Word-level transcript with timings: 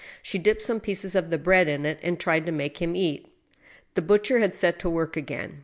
She 0.23 0.39
dipped 0.39 0.63
*some 0.63 0.79
pieces 0.79 1.13
of 1.13 1.29
the 1.29 1.37
bread 1.37 1.67
in 1.67 1.85
it 1.85 1.99
and 2.01 2.19
tried 2.19 2.47
to 2.47 2.51
make 2.51 2.81
him 2.81 2.95
eat. 2.95 3.27
The 3.93 4.01
butcher 4.01 4.39
had 4.39 4.55
set 4.55 4.79
to 4.79 4.89
work 4.89 5.15
again. 5.15 5.59